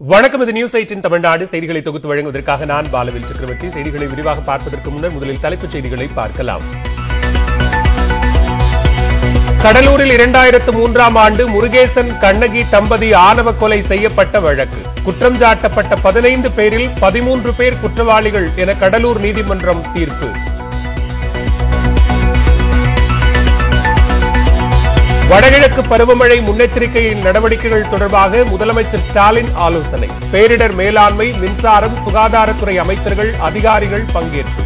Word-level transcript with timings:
வணக்கம் 0.00 0.42
இது 0.42 0.52
news 0.52 0.74
eighteen 0.78 1.02
Tamil Nadu. 1.04 1.46
செய்திகளை 1.50 1.80
தொகுத்து 1.82 2.08
வழங்குவதற்காக 2.08 2.64
நான் 2.64 2.90
பாலவில் 2.90 3.24
சக்கரவர்த்தி. 3.24 3.68
செய்திகளை 3.70 4.06
விரிவாக 4.06 4.40
பார்ப்பதற்கு 4.40 4.90
முன்னர் 4.90 5.12
முதலில் 5.14 5.40
தலைப்புச் 5.44 5.74
செய்திகளை 5.74 6.08
பார்க்கலாம். 6.18 6.64
கடலூரில் 9.62 10.12
இரண்டாயிரத்து 10.16 10.72
மூன்றாம் 10.72 11.14
ஆண்டு 11.14 11.48
முருகேசன் 11.48 12.18
கண்ணகி 12.24 12.64
தம்பதி 12.74 13.12
ஆணவ 13.12 13.52
கொலை 13.52 13.82
செய்யப்பட்ட 13.82 14.40
வழக்கு. 14.40 14.82
குற்றம் 15.06 15.38
சாட்டப்பட்ட 15.38 15.96
பதினைந்து 16.02 16.50
பேரில் 16.50 16.88
பதிமூன்று 17.00 17.52
பேர் 17.52 17.80
குற்றவாளிகள் 17.80 18.50
என 18.56 18.74
கடலூர் 18.74 19.20
நீதிமன்றம் 19.20 19.82
தீர்ப்பு. 19.94 20.30
வடகிழக்கு 25.30 25.82
பருவமழை 25.82 26.36
முன்னெச்சரிக்கையின் 26.48 27.22
நடவடிக்கைகள் 27.26 27.88
தொடர்பாக 27.92 28.42
முதலமைச்சர் 28.50 29.02
ஸ்டாலின் 29.06 29.48
ஆலோசனை. 29.64 30.08
பேரிடர் 30.32 30.74
மேலாண்மை 30.80 31.26
மின்சாரம் 31.42 31.96
சுகாதாரத்துறை 32.04 32.74
அமைச்சர்கள் 32.82 33.32
அதிகாரிகள் 33.48 34.04
பங்கேற்பு. 34.14 34.62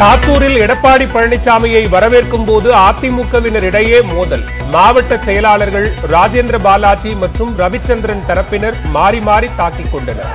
தாத்தூரில் 0.00 0.58
எடப்பாடி 0.64 1.06
பழனிசாமியை 1.14 1.84
வரவேற்கும் 1.94 2.46
போது 2.50 2.68
அதிமுகவினர் 2.88 3.66
இடையே 3.70 4.00
மோதல். 4.12 4.44
மாவட்ட 4.74 5.18
செயலாளர்கள் 5.28 5.88
ராஜேந்திர 6.14 6.58
பாலாஜி 6.68 7.12
மற்றும் 7.24 7.52
ரவிச்சந்திரன் 7.58 8.26
தரப்பினர் 8.30 8.78
மாறி 8.96 9.20
மாறி 9.20 9.50
தாக்கிக் 9.60 9.92
கொண்டனர். 9.92 10.32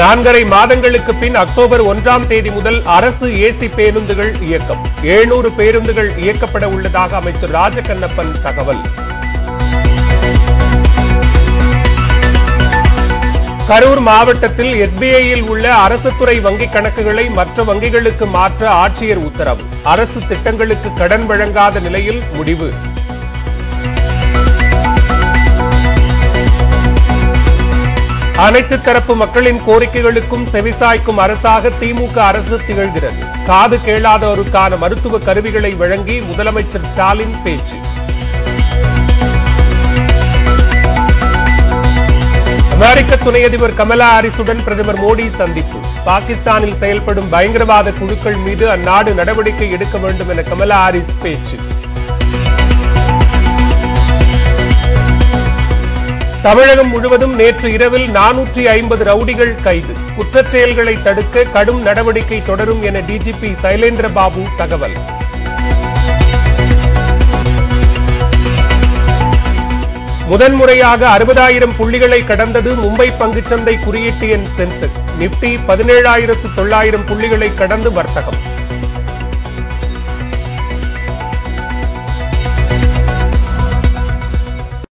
நான்கரை 0.00 0.46
மாதங்களுக்கு 0.46 1.14
பின் 1.14 1.34
அக்டோபர் 1.34 1.84
ஒன்றாம் 1.84 2.26
தேதி 2.26 2.50
முதல் 2.50 2.82
அரசு 2.84 3.26
ஏசி 3.26 3.74
பேருந்துகள் 3.74 4.40
இயக்கம். 4.40 4.86
எழுநூறு 5.02 5.50
பேருந்துகள் 5.50 6.10
இயக்கப்பட 6.10 6.64
உள்ளதாக 6.64 7.16
அமைச்சர் 7.16 7.50
ராஜகண்ணப்பன் 7.50 8.40
தகவல். 8.42 8.80
கரூர் 13.68 14.00
மாவட்டத்தில் 14.00 14.88
எஸ்பிஐயில் 14.88 15.42
உள்ள 15.42 15.74
அரசு 15.74 16.12
துறை 16.18 16.40
வங்கிக் 16.40 16.72
கணக்குகளை 16.72 17.30
மற்ற 17.30 17.62
வங்கிகளுக்கு 17.62 18.26
மாற்ற 18.26 18.70
ஆட்சியர் 18.70 19.24
உத்தரவு. 19.24 19.60
அரசு 19.82 20.20
திட்டங்களுக்கு 20.28 20.92
கடன் 20.94 21.26
வழங்காத 21.26 21.80
நிலையில் 21.80 22.22
முடிவு. 22.32 22.72
அனைத்து 28.44 28.76
தரப்பு 28.82 29.14
மக்களின் 29.20 29.58
கோரிக்கைகளுக்கும் 29.66 30.44
செவிசாய்க்கும் 30.52 31.18
அரசாக 31.24 31.70
திமுக 31.80 32.16
அரசு 32.26 32.56
திகழ்கிறது. 32.66 33.20
காது 33.48 33.76
கேளாதோருக்கான 33.86 34.78
மருத்துவ 34.82 35.18
கருவிகளை 35.26 35.72
வழங்கி 35.74 36.16
முதலமைச்சர் 36.28 36.86
ஸ்டாலின் 36.90 37.34
பேச்சு. 37.44 37.78
அமெரிக்க 42.76 43.16
துணை 43.16 43.42
அதிபர் 43.48 43.74
கமலா 43.80 44.10
ஹாரிசுடன் 44.12 44.62
பிரதமர் 44.64 45.00
மோடி 45.04 45.26
சந்திப்பு. 45.40 45.80
பாகிஸ்தானில் 46.04 46.78
செயல்படும் 46.78 47.28
பயங்கரவாத 47.28 47.92
குழுக்கள் 47.98 48.40
மீது 48.46 48.66
அந்நாடு 48.76 49.12
நடவடிக்கை 49.20 49.70
எடுக்க 49.70 49.98
வேண்டும் 49.98 50.28
என 50.28 50.42
கமலா 50.42 50.80
ஹாரிஸ் 50.84 51.12
பேச்சு. 51.22 51.58
தமிழகம் 56.42 56.88
முழுவதும் 56.88 57.34
நேற்று 57.34 57.72
இரவில் 57.72 58.06
நானூற்றி 58.14 58.62
ஐம்பது 58.64 59.04
ரவுடிகள் 59.04 59.62
கைது. 59.62 59.92
குற்றச் 60.16 60.46
செயல்களை 60.46 61.02
தடுக்க 61.02 61.42
கடும் 61.42 61.82
நடவடிக்கை 61.82 62.42
தொடரும் 62.46 62.82
என 62.82 63.00
டிஜிபி 63.00 63.50
சைலேந்திர 63.62 64.12
பாபு 64.12 64.42
தகவல். 64.56 64.96
முதன்முறையாக 70.26 71.18
அறுபதாயிரம் 71.18 71.76
புள்ளிகளை 71.76 72.26
கடந்தது 72.26 72.74
மும்பை 72.74 73.08
பங்குச்சந்தை 73.20 73.84
குறியீட்டு 73.84 74.28
எண் 74.28 74.48
சென்செக்ஸ் 74.56 75.00
நிப்டி 75.18 75.58
பதினேழாயிரத்து 75.68 76.54
தொள்ளாயிரம் 76.54 77.06
புள்ளிகளை 77.06 77.54
கடந்து 77.54 77.92
வர்த்தகம். 77.92 78.58